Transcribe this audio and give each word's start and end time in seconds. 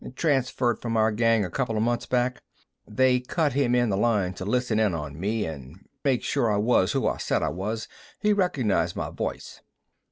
Transferred 0.15 0.81
from 0.81 0.97
our 0.97 1.11
gang 1.11 1.45
a 1.45 1.49
coupla 1.51 1.79
months 1.79 2.07
back. 2.07 2.41
They 2.87 3.19
cut 3.19 3.53
him 3.53 3.75
in 3.75 3.89
the 3.89 3.97
line 3.97 4.33
to 4.33 4.45
listen 4.45 4.79
in 4.79 4.95
on 4.95 5.19
me 5.19 5.45
an' 5.45 5.85
make 6.03 6.23
sure 6.23 6.51
I 6.51 6.57
was 6.57 6.93
who 6.93 7.07
I 7.07 7.17
said 7.17 7.43
I 7.43 7.49
was. 7.49 7.87
He 8.19 8.33
recognized 8.33 8.95
my 8.95 9.11
voice." 9.11 9.61